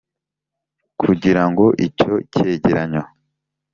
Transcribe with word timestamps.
kugira 1.01 1.43
ngo 1.49 1.65
icyo 1.85 2.11
cyegeranyo 2.33 3.03